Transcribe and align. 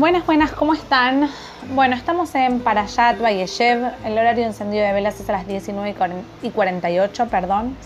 Buenas, 0.00 0.24
buenas, 0.24 0.52
¿cómo 0.52 0.72
están? 0.72 1.28
Bueno, 1.74 1.94
estamos 1.94 2.34
en 2.34 2.60
Parashat 2.60 3.20
Vayeshev. 3.20 3.92
El 4.02 4.12
horario 4.14 4.44
de 4.44 4.48
encendido 4.48 4.82
de 4.82 4.94
velas 4.94 5.20
es 5.20 5.28
a 5.28 5.32
las 5.32 5.46
19 5.46 5.94
y 6.42 6.48
48, 6.48 7.28
perdón. 7.28 7.76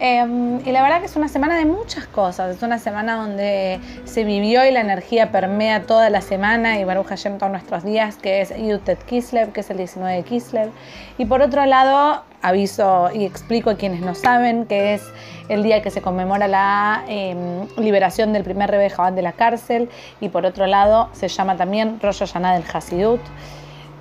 Em, 0.00 0.60
y 0.66 0.72
la 0.72 0.82
verdad 0.82 1.00
que 1.00 1.06
es 1.06 1.16
una 1.16 1.28
semana 1.28 1.56
de 1.56 1.64
muchas 1.64 2.06
cosas. 2.06 2.56
Es 2.56 2.62
una 2.62 2.78
semana 2.78 3.16
donde 3.16 3.80
se 4.04 4.24
vivió 4.24 4.64
y 4.66 4.70
la 4.70 4.80
energía 4.80 5.30
permea 5.30 5.82
toda 5.82 6.10
la 6.10 6.20
semana 6.20 6.78
y 6.78 6.84
Baruch 6.84 7.06
Hashem 7.06 7.38
todos 7.38 7.52
nuestros 7.52 7.84
días, 7.84 8.16
que 8.16 8.40
es 8.40 8.52
Yutet 8.56 9.04
Kislev, 9.04 9.52
que 9.52 9.60
es 9.60 9.70
el 9.70 9.76
19 9.76 10.16
de 10.16 10.22
Kislev. 10.24 10.70
Y 11.16 11.26
por 11.26 11.42
otro 11.42 11.64
lado, 11.64 12.22
aviso 12.42 13.10
y 13.14 13.24
explico 13.24 13.70
a 13.70 13.76
quienes 13.76 14.00
no 14.00 14.14
saben 14.14 14.66
que 14.66 14.94
es 14.94 15.02
el 15.48 15.62
día 15.62 15.80
que 15.80 15.90
se 15.90 16.02
conmemora 16.02 16.48
la 16.48 17.04
em, 17.08 17.66
liberación 17.76 18.32
del 18.32 18.44
primer 18.44 18.74
Jabán 18.90 19.14
de 19.14 19.22
la 19.22 19.32
cárcel 19.32 19.88
y 20.20 20.28
por 20.28 20.44
otro 20.44 20.66
lado 20.66 21.08
se 21.12 21.28
llama 21.28 21.56
también 21.56 22.00
Rosh 22.02 22.18
Hashanah 22.18 22.54
del 22.54 22.64
Hasidut. 22.70 23.20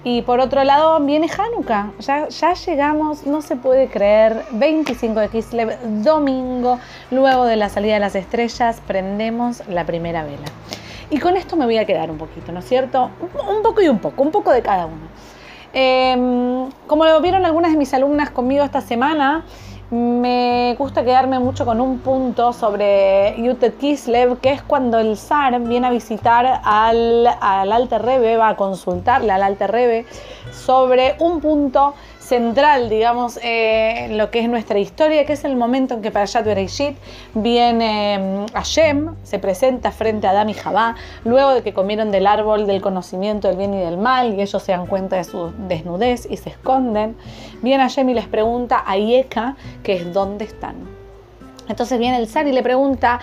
Y 0.06 0.22
por 0.24 0.42
otro 0.42 0.66
lado 0.66 1.00
viene 1.00 1.30
Hanukkah, 1.30 1.94
ya, 2.00 2.54
llegamos, 2.54 3.26
no 3.26 3.42
se 3.42 3.56
puede 3.56 3.88
creer, 3.88 4.44
25 4.52 5.18
de 5.22 5.30
Kislev, 5.30 6.04
domingo, 6.04 6.78
luego 7.10 7.46
de 7.46 7.56
la 7.56 7.70
salida 7.70 7.94
de 7.94 8.02
las 8.02 8.16
estrellas, 8.16 8.82
prendemos 8.86 9.66
la 9.70 9.86
primera 9.86 10.24
vela. 10.24 10.46
Y 11.10 11.20
con 11.20 11.38
esto 11.38 11.56
me 11.56 11.64
voy 11.64 11.78
a 11.78 11.86
quedar 11.86 12.12
un 12.12 12.18
poquito, 12.18 12.52
¿no 12.52 12.60
es 12.60 12.66
cierto? 12.66 13.12
Un, 13.48 13.62
poco 13.64 13.82
y 13.82 13.88
un 13.88 14.00
poco, 14.00 14.24
un 14.24 14.32
poco 14.32 14.52
de 14.52 14.62
cada 14.62 14.88
uno. 14.88 15.08
Em, 15.72 16.70
como 16.86 17.06
lo 17.06 17.22
vieron 17.22 17.46
algunas 17.46 17.72
de 17.72 17.78
mis 17.78 17.94
alumnas 17.94 18.30
conmigo 18.30 18.66
esta 18.66 18.82
semana, 18.82 19.46
me 19.94 20.76
gusta 20.76 21.04
quedarme 21.04 21.38
mucho 21.38 21.66
con 21.66 21.80
un 21.80 22.00
punto 22.00 22.52
sobre 22.52 23.36
Yutet 23.38 23.78
Kislev, 23.78 24.40
que 24.40 24.52
es 24.52 24.64
cuando 24.64 24.98
el 24.98 25.18
zar 25.18 25.60
viene 25.62 25.86
a 25.86 25.92
visitar 25.92 26.62
al, 26.64 27.28
al 27.40 27.72
Alter 27.72 28.02
Rebbe, 28.02 28.38
va 28.38 28.50
a 28.50 28.56
consultarle 28.56 29.32
al 29.32 29.44
Alter 29.44 29.72
Rebbe 29.72 30.06
sobre 30.52 31.16
un 31.20 31.40
punto 31.40 31.94
central, 32.24 32.90
digamos, 32.90 33.38
eh, 33.44 34.06
en 34.06 34.18
lo 34.18 34.32
que 34.32 34.40
es 34.40 34.50
nuestra 34.50 34.80
historia, 34.80 35.26
que 35.26 35.34
es 35.34 35.44
el 35.44 35.56
momento 35.56 35.94
en 35.94 36.02
que 36.02 36.10
Parashat 36.10 36.46
Bereishit 36.46 36.98
viene 37.34 38.18
mm, 38.18 38.54
Hashem, 38.54 39.16
se 39.24 39.40
presenta 39.40 39.92
frente 39.92 40.28
a 40.28 40.32
Adam 40.32 40.50
y 40.50 40.54
Jabá, 40.54 40.96
luego 41.26 41.54
de 41.54 41.62
que 41.62 41.74
comieron 41.74 42.12
del 42.12 42.26
árbol 42.26 42.66
del 42.66 42.82
conocimiento 42.82 43.48
del 43.50 43.58
bien 43.58 43.74
y 43.74 43.80
del 43.80 43.98
mal, 43.98 44.34
y 44.34 44.42
ellos 44.42 44.64
se 44.64 44.72
dan 44.72 44.88
cuenta 44.88 45.18
de 45.18 45.26
su 45.26 45.52
desnudez 45.68 46.28
y 46.30 46.38
se 46.38 46.50
esconden. 46.50 47.16
Viene 47.62 47.84
Hashem 47.84 48.10
y 48.10 48.14
les 48.14 48.28
pregunta 48.28 48.84
a 48.86 48.98
Yeka, 48.98 49.56
que 49.84 49.94
es 49.94 50.14
dónde 50.14 50.46
están. 50.46 50.76
Entonces 51.68 52.00
viene 52.00 52.18
el 52.18 52.28
zar 52.28 52.48
y 52.48 52.52
le 52.52 52.64
pregunta, 52.64 53.20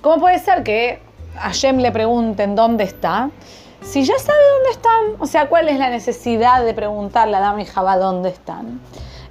¿cómo 0.00 0.18
puede 0.18 0.38
ser 0.38 0.62
que 0.62 1.00
Hashem 1.36 1.78
le 1.78 1.92
pregunten 1.92 2.54
dónde 2.54 2.84
está? 2.84 3.30
Si 3.82 4.04
ya 4.04 4.18
sabe 4.18 4.38
dónde 4.54 4.70
están, 4.70 5.02
o 5.20 5.26
sea, 5.26 5.48
cuál 5.48 5.68
es 5.68 5.78
la 5.78 5.90
necesidad 5.90 6.64
de 6.64 6.74
preguntarle 6.74 7.36
a 7.36 7.38
Adam 7.38 7.60
y 7.60 7.64
Jabá 7.64 7.96
dónde 7.96 8.30
están. 8.30 8.80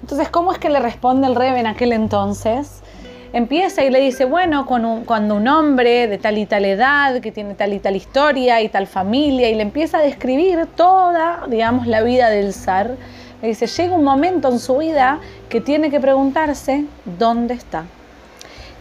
Entonces, 0.02 0.30
¿cómo 0.30 0.52
es 0.52 0.60
que 0.60 0.70
le 0.70 0.80
responde 0.80 1.28
el 1.28 1.36
rebe 1.36 1.60
en 1.60 1.68
aquel 1.68 1.92
entonces? 1.92 2.82
Empieza 3.34 3.84
y 3.84 3.90
le 3.90 4.00
dice, 4.00 4.26
bueno, 4.26 4.66
cuando 4.66 5.36
un 5.36 5.48
hombre 5.48 6.08
de 6.08 6.18
tal 6.18 6.38
y 6.38 6.46
tal 6.46 6.64
edad, 6.64 7.20
que 7.20 7.32
tiene 7.32 7.54
tal 7.56 7.74
y 7.74 7.80
tal 7.80 7.96
historia 7.96 8.62
y 8.62 8.70
tal 8.70 8.88
familia, 8.88 9.50
y 9.50 9.56
le 9.56 9.64
empieza 9.64 9.98
a 9.98 10.02
describir 10.02 10.68
toda, 10.76 11.44
digamos, 11.48 11.86
la 11.88 12.02
vida 12.02 12.30
del 12.30 12.54
zar, 12.54 12.96
le 13.42 13.48
dice, 13.50 13.68
llega 13.68 13.94
un 13.94 14.06
momento 14.06 14.48
en 14.50 14.60
su 14.60 14.78
vida 14.78 15.20
que 15.50 15.60
tiene 15.60 15.90
que 15.90 16.00
preguntarse 16.00 16.86
dónde 17.04 17.56
está 17.56 17.86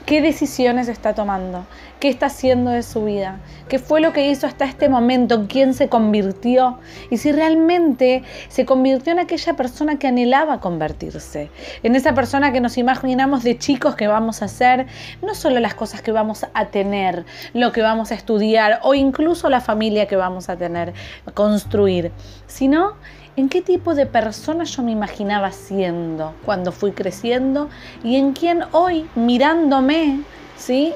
qué 0.07 0.21
decisiones 0.21 0.89
está 0.89 1.15
tomando, 1.15 1.65
qué 1.99 2.09
está 2.09 2.27
haciendo 2.27 2.71
de 2.71 2.83
su 2.83 3.05
vida, 3.05 3.39
qué 3.69 3.79
fue 3.79 4.01
lo 4.01 4.13
que 4.13 4.29
hizo 4.29 4.47
hasta 4.47 4.67
este 4.67 4.89
momento, 4.89 5.35
en 5.35 5.47
quién 5.47 5.73
se 5.73 5.89
convirtió 5.89 6.79
y 7.11 7.17
si 7.17 7.33
realmente 7.33 8.23
se 8.49 8.67
convirtió 8.67 9.13
en 9.13 9.21
aquella 9.21 9.55
persona 9.55 9.99
que 9.99 10.07
anhelaba 10.07 10.61
convertirse, 10.61 11.51
en 11.83 11.97
esa 11.97 12.15
persona 12.15 12.53
que 12.53 12.61
nos 12.61 12.77
imaginamos 12.77 13.43
de 13.43 13.57
chicos 13.57 13.95
que 13.95 14.07
vamos 14.07 14.43
a 14.43 14.47
hacer, 14.47 14.87
no 15.23 15.35
solo 15.35 15.61
las 15.61 15.75
cosas 15.75 16.03
que 16.03 16.13
vamos 16.13 16.47
a 16.53 16.67
tener, 16.67 17.25
lo 17.55 17.73
que 17.73 17.81
vamos 17.81 18.11
a 18.11 18.15
estudiar 18.15 18.81
o 18.83 18.95
incluso 18.95 19.49
la 19.49 19.61
familia 19.61 20.07
que 20.07 20.17
vamos 20.17 20.49
a 20.51 20.57
tener, 20.57 20.93
construir, 21.33 22.13
sino 22.47 22.95
en 23.37 23.49
qué 23.49 23.63
tipo 23.63 23.95
de 23.95 24.07
persona 24.07 24.65
yo 24.65 24.83
me 24.83 24.93
imaginaba 24.93 25.51
siendo 25.51 26.35
cuando 26.45 26.73
fui 26.73 26.93
creciendo 26.93 27.69
y 28.03 28.17
en 28.17 28.33
quién 28.33 28.65
hoy, 28.73 29.09
mirándome, 29.15 30.21
¿sí? 30.57 30.93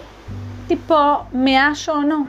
Tipo, 0.69 1.27
¿me 1.33 1.57
hallo 1.57 1.95
o 1.95 2.03
no? 2.03 2.29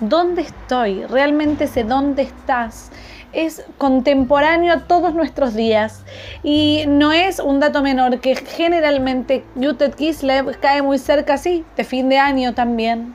¿Dónde 0.00 0.42
estoy? 0.42 1.04
¿Realmente 1.04 1.66
sé 1.68 1.84
dónde 1.84 2.22
estás? 2.22 2.90
Es 3.32 3.64
contemporáneo 3.78 4.72
a 4.72 4.80
todos 4.80 5.14
nuestros 5.14 5.54
días 5.54 6.02
y 6.42 6.84
no 6.88 7.12
es 7.12 7.38
un 7.38 7.60
dato 7.60 7.82
menor 7.82 8.20
que 8.20 8.34
generalmente 8.34 9.44
Yutet 9.54 9.94
Kislev 9.94 10.58
cae 10.58 10.82
muy 10.82 10.98
cerca, 10.98 11.36
sí, 11.36 11.64
de 11.76 11.84
fin 11.84 12.08
de 12.08 12.18
año 12.18 12.54
también. 12.54 13.14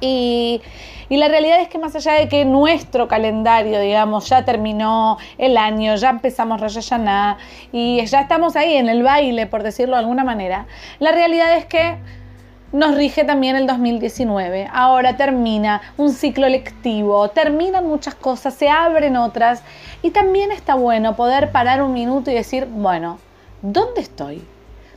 Y 0.00 0.62
y 1.08 1.16
la 1.16 1.28
realidad 1.28 1.60
es 1.60 1.68
que 1.68 1.78
más 1.78 1.94
allá 1.94 2.14
de 2.14 2.28
que 2.28 2.44
nuestro 2.44 3.08
calendario, 3.08 3.80
digamos, 3.80 4.28
ya 4.28 4.44
terminó 4.44 5.18
el 5.38 5.56
año, 5.56 5.94
ya 5.96 6.10
empezamos 6.10 6.60
Rosh 6.60 6.74
Hashanah 6.74 7.38
y 7.72 8.04
ya 8.04 8.20
estamos 8.20 8.56
ahí 8.56 8.74
en 8.74 8.88
el 8.88 9.02
baile, 9.02 9.46
por 9.46 9.62
decirlo 9.62 9.96
de 9.96 10.00
alguna 10.00 10.24
manera, 10.24 10.66
la 10.98 11.12
realidad 11.12 11.56
es 11.56 11.66
que 11.66 11.98
nos 12.72 12.94
rige 12.96 13.24
también 13.24 13.56
el 13.56 13.66
2019. 13.66 14.68
Ahora 14.72 15.16
termina 15.16 15.80
un 15.96 16.12
ciclo 16.12 16.48
lectivo, 16.48 17.28
terminan 17.30 17.86
muchas 17.86 18.14
cosas, 18.14 18.54
se 18.54 18.68
abren 18.68 19.16
otras 19.16 19.62
y 20.02 20.10
también 20.10 20.52
está 20.52 20.74
bueno 20.74 21.16
poder 21.16 21.52
parar 21.52 21.82
un 21.82 21.92
minuto 21.92 22.30
y 22.30 22.34
decir, 22.34 22.66
bueno, 22.66 23.18
¿dónde 23.62 24.00
estoy? 24.00 24.44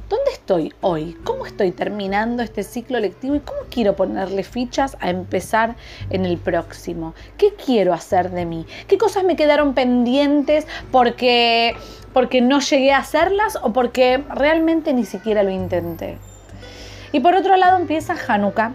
¿Dónde 0.09 0.31
estoy 0.31 0.73
hoy? 0.81 1.15
¿Cómo 1.23 1.45
estoy 1.45 1.71
terminando 1.71 2.41
este 2.41 2.63
ciclo 2.63 2.99
lectivo 2.99 3.35
y 3.35 3.41
cómo 3.41 3.59
quiero 3.69 3.95
ponerle 3.95 4.41
fichas 4.41 4.97
a 5.01 5.11
empezar 5.11 5.75
en 6.09 6.25
el 6.25 6.39
próximo? 6.39 7.13
¿Qué 7.37 7.53
quiero 7.53 7.93
hacer 7.93 8.31
de 8.31 8.43
mí? 8.45 8.65
¿Qué 8.87 8.97
cosas 8.97 9.23
me 9.23 9.35
quedaron 9.35 9.75
pendientes 9.75 10.65
porque, 10.91 11.75
porque 12.11 12.41
no 12.41 12.59
llegué 12.59 12.91
a 12.91 12.97
hacerlas 12.97 13.59
o 13.61 13.71
porque 13.71 14.23
realmente 14.33 14.93
ni 14.93 15.05
siquiera 15.05 15.43
lo 15.43 15.51
intenté? 15.51 16.17
Y 17.11 17.19
por 17.19 17.35
otro 17.35 17.55
lado 17.55 17.77
empieza 17.77 18.15
Hanukkah. 18.27 18.73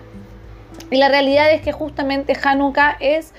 Y 0.93 0.99
la 0.99 1.09
realidad 1.09 1.51
es 1.51 1.63
que 1.63 1.73
justamente 1.73 2.37
Hanukkah 2.41 2.97
es 3.01 3.33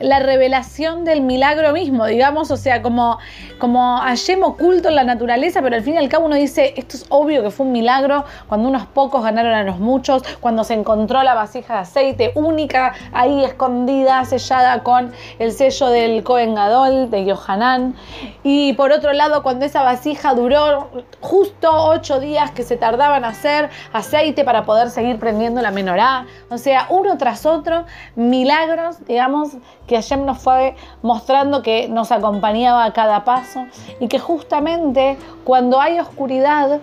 la 0.00 0.18
revelación 0.18 1.04
del 1.04 1.20
milagro 1.20 1.72
mismo, 1.72 2.06
digamos, 2.06 2.50
o 2.50 2.56
sea, 2.56 2.82
como, 2.82 3.18
como 3.58 3.98
Hashem 3.98 4.42
oculto 4.42 4.88
en 4.88 4.96
la 4.96 5.04
naturaleza, 5.04 5.60
pero 5.62 5.76
al 5.76 5.82
fin 5.82 5.94
y 5.94 5.98
al 5.98 6.08
cabo 6.08 6.26
uno 6.26 6.36
dice, 6.36 6.72
esto 6.76 6.96
es 6.96 7.06
obvio 7.10 7.42
que 7.42 7.50
fue 7.50 7.66
un 7.66 7.72
milagro 7.72 8.24
cuando 8.48 8.68
unos 8.68 8.86
pocos 8.86 9.22
ganaron 9.22 9.52
a 9.52 9.62
los 9.62 9.78
muchos, 9.78 10.22
cuando 10.40 10.64
se 10.64 10.74
encontró 10.74 11.22
la 11.22 11.34
vasija 11.34 11.74
de 11.74 11.80
aceite 11.80 12.32
única 12.34 12.94
ahí 13.12 13.44
escondida, 13.44 14.24
sellada 14.24 14.82
con 14.82 15.12
el 15.38 15.52
sello 15.52 15.88
del 15.88 16.24
Cohen 16.24 16.54
Gadol, 16.54 17.10
de 17.10 17.26
Yohanan, 17.26 17.94
y 18.42 18.72
por 18.72 18.92
otro 18.92 19.12
lado, 19.12 19.42
cuando 19.42 19.66
esa 19.66 19.82
vasija 19.82 20.34
duró 20.34 20.88
justo 21.20 21.70
ocho 21.70 22.20
días 22.20 22.50
que 22.52 22.62
se 22.62 22.76
tardaban 22.76 23.24
a 23.24 23.28
hacer 23.28 23.68
aceite 23.92 24.44
para 24.44 24.64
poder 24.64 24.90
seguir 24.90 25.18
prendiendo 25.18 25.60
la 25.60 25.70
menorá, 25.70 26.26
o 26.48 26.56
sea, 26.56 26.86
uno 26.88 27.18
tras 27.18 27.44
otro, 27.44 27.84
milagros, 28.16 29.04
digamos, 29.06 29.50
que 29.90 29.96
Hashem 29.96 30.24
nos 30.24 30.38
fue 30.38 30.76
mostrando 31.02 31.62
que 31.62 31.88
nos 31.88 32.12
acompañaba 32.12 32.84
a 32.84 32.92
cada 32.92 33.24
paso 33.24 33.66
y 33.98 34.06
que 34.06 34.20
justamente 34.20 35.18
cuando 35.42 35.80
hay 35.80 35.98
oscuridad 35.98 36.78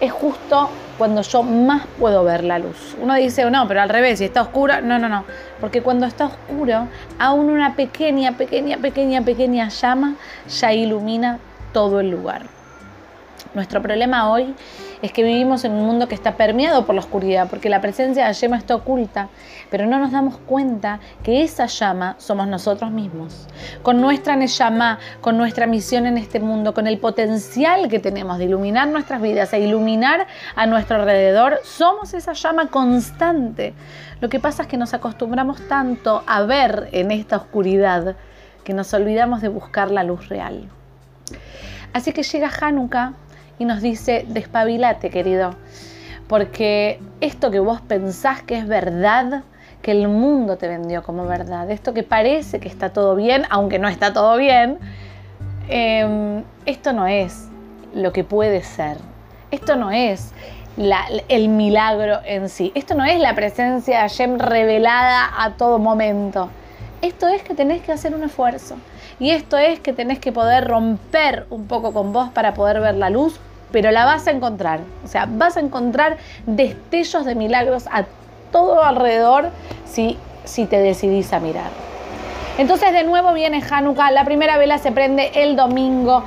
es 0.00 0.12
justo 0.12 0.68
cuando 0.98 1.22
yo 1.22 1.42
más 1.42 1.86
puedo 1.98 2.22
ver 2.22 2.44
la 2.44 2.58
luz. 2.58 2.94
Uno 3.00 3.14
dice, 3.14 3.50
no, 3.50 3.66
pero 3.66 3.80
al 3.80 3.88
revés, 3.88 4.18
si 4.18 4.26
está 4.26 4.42
oscuro, 4.42 4.82
no, 4.82 4.98
no, 4.98 5.08
no, 5.08 5.24
porque 5.62 5.80
cuando 5.80 6.04
está 6.04 6.26
oscuro, 6.26 6.88
aún 7.18 7.48
una 7.48 7.74
pequeña, 7.74 8.32
pequeña, 8.32 8.76
pequeña, 8.76 9.22
pequeña 9.22 9.70
llama 9.70 10.16
ya 10.46 10.74
ilumina 10.74 11.38
todo 11.72 12.00
el 12.00 12.10
lugar. 12.10 12.59
Nuestro 13.52 13.82
problema 13.82 14.30
hoy 14.30 14.54
es 15.02 15.12
que 15.12 15.24
vivimos 15.24 15.64
en 15.64 15.72
un 15.72 15.84
mundo 15.84 16.06
que 16.06 16.14
está 16.14 16.36
permeado 16.36 16.86
por 16.86 16.94
la 16.94 17.00
oscuridad, 17.00 17.48
porque 17.50 17.68
la 17.68 17.80
presencia 17.80 18.28
de 18.28 18.32
llama 18.32 18.56
está 18.56 18.76
oculta, 18.76 19.28
pero 19.70 19.86
no 19.86 19.98
nos 19.98 20.12
damos 20.12 20.36
cuenta 20.38 21.00
que 21.24 21.42
esa 21.42 21.66
llama 21.66 22.14
somos 22.18 22.46
nosotros 22.46 22.92
mismos. 22.92 23.48
Con 23.82 24.00
nuestra 24.00 24.36
Neshama, 24.36 25.00
con 25.20 25.36
nuestra 25.36 25.66
misión 25.66 26.06
en 26.06 26.16
este 26.16 26.38
mundo, 26.38 26.74
con 26.74 26.86
el 26.86 26.98
potencial 26.98 27.88
que 27.88 27.98
tenemos 27.98 28.38
de 28.38 28.44
iluminar 28.44 28.86
nuestras 28.86 29.20
vidas 29.20 29.52
e 29.52 29.58
iluminar 29.58 30.28
a 30.54 30.66
nuestro 30.66 30.96
alrededor, 30.96 31.58
somos 31.64 32.14
esa 32.14 32.34
llama 32.34 32.68
constante. 32.68 33.74
Lo 34.20 34.28
que 34.28 34.38
pasa 34.38 34.62
es 34.62 34.68
que 34.68 34.76
nos 34.76 34.94
acostumbramos 34.94 35.66
tanto 35.66 36.22
a 36.24 36.42
ver 36.42 36.88
en 36.92 37.10
esta 37.10 37.36
oscuridad 37.36 38.14
que 38.62 38.74
nos 38.74 38.94
olvidamos 38.94 39.40
de 39.40 39.48
buscar 39.48 39.90
la 39.90 40.04
luz 40.04 40.28
real. 40.28 40.68
Así 41.92 42.12
que 42.12 42.22
llega 42.22 42.48
Hanukkah 42.60 43.14
y 43.60 43.66
nos 43.66 43.82
dice, 43.82 44.24
despabilate 44.26 45.10
querido, 45.10 45.54
porque 46.28 46.98
esto 47.20 47.50
que 47.50 47.60
vos 47.60 47.82
pensás 47.82 48.42
que 48.42 48.56
es 48.56 48.66
verdad, 48.66 49.44
que 49.82 49.90
el 49.90 50.08
mundo 50.08 50.56
te 50.56 50.66
vendió 50.66 51.02
como 51.02 51.26
verdad, 51.26 51.70
esto 51.70 51.92
que 51.92 52.02
parece 52.02 52.58
que 52.58 52.68
está 52.68 52.94
todo 52.94 53.14
bien, 53.16 53.42
aunque 53.50 53.78
no 53.78 53.86
está 53.88 54.14
todo 54.14 54.38
bien, 54.38 54.78
em, 55.68 56.42
esto 56.64 56.94
no 56.94 57.06
es 57.06 57.48
lo 57.94 58.14
que 58.14 58.24
puede 58.24 58.62
ser. 58.62 58.96
Esto 59.50 59.76
no 59.76 59.90
es 59.90 60.32
el 61.28 61.48
milagro 61.48 62.20
en 62.24 62.48
sí. 62.48 62.72
Esto 62.74 62.94
no 62.94 63.04
es 63.04 63.20
la 63.20 63.34
presencia 63.34 63.96
de 63.96 64.00
Hashem 64.00 64.38
revelada 64.38 65.28
a 65.36 65.52
todo 65.58 65.78
momento. 65.78 66.48
Esto 67.02 67.28
es 67.28 67.42
que 67.42 67.54
tenés 67.54 67.82
que 67.82 67.92
hacer 67.92 68.14
un 68.14 68.22
esfuerzo. 68.22 68.76
Y 69.18 69.32
esto 69.32 69.58
es 69.58 69.80
que 69.80 69.92
tenés 69.92 70.18
que 70.18 70.32
poder 70.32 70.66
romper 70.66 71.46
un 71.50 71.66
poco 71.66 71.92
con 71.92 72.12
vos 72.14 72.30
para 72.30 72.54
poder 72.54 72.80
ver 72.80 72.94
la 72.94 73.10
luz, 73.10 73.38
pero 73.72 73.90
la 73.90 74.04
vas 74.04 74.26
a 74.26 74.30
encontrar. 74.30 74.80
O 75.04 75.08
sea, 75.08 75.26
vas 75.28 75.56
a 75.56 75.60
encontrar 75.60 76.18
destellos 76.46 77.24
de 77.24 77.34
milagros 77.34 77.86
a 77.90 78.04
todo 78.52 78.82
alrededor 78.82 79.50
si, 79.84 80.18
si 80.44 80.66
te 80.66 80.78
decidís 80.78 81.32
a 81.32 81.40
mirar. 81.40 81.70
Entonces 82.58 82.92
de 82.92 83.04
nuevo 83.04 83.32
viene 83.32 83.62
Hanukkah, 83.68 84.10
la 84.10 84.24
primera 84.24 84.58
vela 84.58 84.78
se 84.78 84.92
prende 84.92 85.30
el 85.34 85.56
domingo 85.56 86.24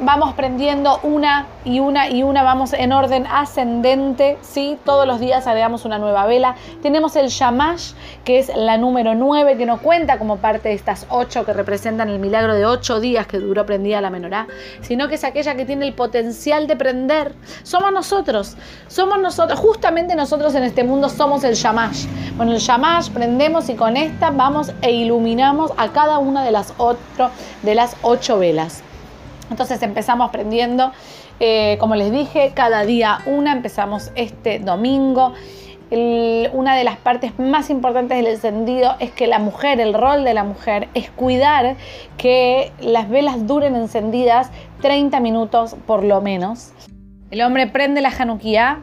vamos 0.00 0.34
prendiendo 0.34 0.98
una 1.02 1.46
y 1.64 1.80
una 1.80 2.08
y 2.08 2.22
una, 2.22 2.42
vamos 2.42 2.72
en 2.72 2.92
orden 2.92 3.26
ascendente, 3.26 4.38
¿sí? 4.42 4.78
Todos 4.84 5.06
los 5.06 5.20
días 5.20 5.46
agregamos 5.46 5.84
una 5.84 5.98
nueva 5.98 6.26
vela. 6.26 6.56
Tenemos 6.82 7.16
el 7.16 7.28
Shamash, 7.28 7.92
que 8.24 8.38
es 8.38 8.50
la 8.54 8.78
número 8.78 9.14
9, 9.14 9.56
que 9.56 9.66
no 9.66 9.78
cuenta 9.78 10.18
como 10.18 10.38
parte 10.38 10.70
de 10.70 10.74
estas 10.74 11.06
ocho 11.10 11.44
que 11.44 11.52
representan 11.52 12.08
el 12.08 12.18
milagro 12.18 12.54
de 12.54 12.66
ocho 12.66 13.00
días 13.00 13.26
que 13.26 13.38
duró 13.38 13.66
prendida 13.66 14.00
la 14.00 14.10
menorá, 14.10 14.46
sino 14.82 15.08
que 15.08 15.16
es 15.16 15.24
aquella 15.24 15.54
que 15.54 15.64
tiene 15.64 15.86
el 15.86 15.94
potencial 15.94 16.66
de 16.66 16.76
prender. 16.76 17.34
Somos 17.62 17.92
nosotros, 17.92 18.56
somos 18.88 19.18
nosotros, 19.20 19.58
justamente 19.58 20.14
nosotros 20.14 20.54
en 20.54 20.64
este 20.64 20.84
mundo 20.84 21.08
somos 21.08 21.44
el 21.44 21.54
Shamash. 21.54 22.06
Bueno, 22.36 22.52
el 22.52 22.58
Shamash 22.58 23.10
prendemos 23.10 23.68
y 23.68 23.74
con 23.74 23.96
esta 23.96 24.30
vamos 24.30 24.72
e 24.82 24.92
iluminamos 24.92 25.72
a 25.76 25.88
cada 25.88 26.18
una 26.18 26.44
de 26.44 26.50
las, 26.50 26.72
otro, 26.78 27.30
de 27.62 27.74
las 27.74 27.96
ocho 28.02 28.38
velas. 28.38 28.82
Entonces 29.50 29.82
empezamos 29.82 30.30
prendiendo, 30.30 30.92
eh, 31.40 31.76
como 31.80 31.96
les 31.96 32.12
dije, 32.12 32.52
cada 32.54 32.84
día 32.84 33.18
una, 33.26 33.52
empezamos 33.52 34.12
este 34.14 34.58
domingo. 34.58 35.32
una 36.52 36.76
de 36.76 36.84
las 36.84 36.98
partes 36.98 37.36
más 37.38 37.68
importantes 37.68 38.16
del 38.16 38.28
encendido 38.28 38.94
es 39.00 39.10
que 39.10 39.26
la 39.26 39.40
mujer, 39.40 39.80
el 39.80 39.92
rol 39.92 40.22
de 40.22 40.34
la 40.34 40.44
mujer 40.44 40.88
es 40.94 41.10
cuidar 41.10 41.74
que 42.16 42.70
las 42.80 43.08
velas 43.08 43.44
duren 43.48 43.74
encendidas 43.74 44.50
30 44.82 45.18
minutos 45.18 45.74
por 45.86 46.04
lo 46.04 46.20
menos. 46.20 46.72
El 47.32 47.42
hombre 47.42 47.66
prende 47.66 48.00
la 48.00 48.10
Hanukkah 48.10 48.80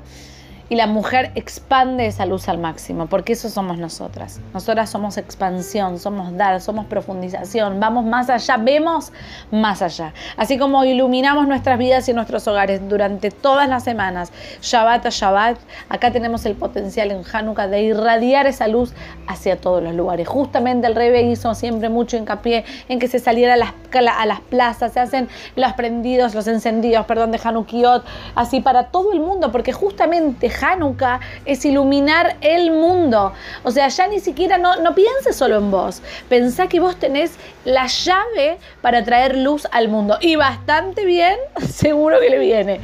y 0.69 0.75
la 0.75 0.87
mujer 0.87 1.31
expande 1.35 2.07
esa 2.07 2.25
luz 2.25 2.49
al 2.49 2.57
máximo, 2.57 3.07
porque 3.07 3.33
eso 3.33 3.49
somos 3.49 3.77
nosotras. 3.77 4.39
Nosotras 4.53 4.89
somos 4.89 5.17
expansión, 5.17 5.99
somos 5.99 6.35
dar, 6.35 6.59
somos 6.61 6.85
profundización, 6.85 7.79
vamos 7.79 8.05
más 8.05 8.29
allá, 8.29 8.57
vemos 8.57 9.11
más 9.51 9.81
allá. 9.81 10.13
Así 10.35 10.57
como 10.57 10.83
iluminamos 10.83 11.47
nuestras 11.47 11.77
vidas 11.77 12.09
y 12.09 12.13
nuestros 12.13 12.47
hogares 12.47 12.87
durante 12.89 13.31
todas 13.31 13.69
las 13.69 13.83
semanas, 13.83 14.31
Shabbat 14.61 15.05
a 15.05 15.09
Shabbat, 15.09 15.57
acá 15.89 16.11
tenemos 16.11 16.45
el 16.45 16.55
potencial 16.55 17.11
en 17.11 17.23
Hanukkah 17.31 17.67
de 17.67 17.83
irradiar 17.83 18.47
esa 18.47 18.67
luz 18.67 18.93
hacia 19.27 19.57
todos 19.59 19.81
los 19.81 19.93
lugares. 19.93 20.27
Justamente 20.27 20.87
el 20.87 20.95
Rebe 20.95 21.21
hizo 21.21 21.53
siempre 21.55 21.89
mucho 21.89 22.17
hincapié 22.17 22.65
en 22.89 22.99
que 22.99 23.07
se 23.07 23.19
saliera 23.19 23.53
a 23.53 23.57
las, 23.57 23.73
a 23.93 24.25
las 24.25 24.41
plazas, 24.41 24.93
se 24.93 24.99
hacen 24.99 25.29
los 25.55 25.73
prendidos, 25.73 26.35
los 26.35 26.47
encendidos, 26.47 27.05
perdón, 27.05 27.31
de 27.31 27.39
Hanukkot, 27.41 28.05
así 28.35 28.59
para 28.59 28.87
todo 28.87 29.13
el 29.13 29.19
mundo, 29.19 29.51
porque 29.51 29.71
justamente 29.71 30.49
Hanukkah 30.61 31.19
es 31.45 31.65
iluminar 31.65 32.37
el 32.41 32.71
mundo. 32.71 33.33
O 33.63 33.71
sea, 33.71 33.87
ya 33.87 34.07
ni 34.07 34.19
siquiera 34.19 34.57
no, 34.57 34.77
no 34.77 34.95
pienses 34.95 35.35
solo 35.35 35.57
en 35.57 35.71
vos. 35.71 36.01
Pensá 36.29 36.67
que 36.67 36.79
vos 36.79 36.97
tenés 36.97 37.37
la 37.65 37.87
llave 37.87 38.57
para 38.81 39.03
traer 39.03 39.37
luz 39.37 39.67
al 39.71 39.89
mundo. 39.89 40.17
Y 40.21 40.35
bastante 40.35 41.05
bien, 41.05 41.37
seguro 41.69 42.19
que 42.19 42.29
le 42.29 42.39
viene. 42.39 42.79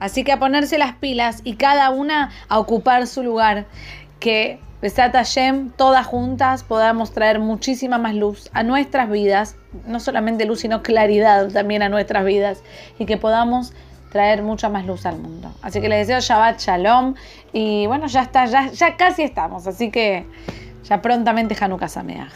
Así 0.00 0.24
que 0.24 0.32
a 0.32 0.38
ponerse 0.38 0.78
las 0.78 0.94
pilas 0.96 1.40
y 1.44 1.54
cada 1.54 1.90
una 1.90 2.30
a 2.48 2.58
ocupar 2.58 3.06
su 3.06 3.22
lugar. 3.22 3.66
Que 4.18 4.60
Besat 4.82 5.12
Hashem, 5.12 5.70
todas 5.70 6.04
juntas 6.04 6.64
podamos 6.64 7.12
traer 7.12 7.38
muchísima 7.38 7.98
más 7.98 8.16
luz 8.16 8.50
a 8.52 8.64
nuestras 8.64 9.08
vidas, 9.08 9.54
no 9.86 10.00
solamente 10.00 10.44
luz, 10.44 10.58
sino 10.58 10.82
claridad 10.82 11.52
también 11.52 11.82
a 11.82 11.88
nuestras 11.88 12.24
vidas, 12.24 12.64
y 12.98 13.06
que 13.06 13.16
podamos 13.16 13.74
traer 14.12 14.42
mucha 14.42 14.68
más 14.68 14.86
luz 14.86 15.06
al 15.06 15.18
mundo. 15.18 15.50
Así 15.62 15.80
que 15.80 15.88
les 15.88 16.06
deseo 16.06 16.20
Shabbat 16.20 16.60
Shalom 16.60 17.14
y 17.52 17.86
bueno, 17.86 18.06
ya 18.06 18.22
está, 18.22 18.44
ya, 18.44 18.70
ya 18.70 18.96
casi 18.96 19.22
estamos, 19.22 19.66
así 19.66 19.90
que 19.90 20.26
ya 20.84 21.00
prontamente 21.00 21.56
Hanukkah 21.58 21.88
Sameach. 21.88 22.32